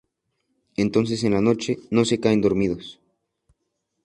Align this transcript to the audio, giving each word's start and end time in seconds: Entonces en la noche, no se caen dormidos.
Entonces 0.77 1.23
en 1.23 1.33
la 1.35 1.41
noche, 1.41 1.77
no 1.91 2.05
se 2.05 2.19
caen 2.23 2.41
dormidos. 2.41 2.99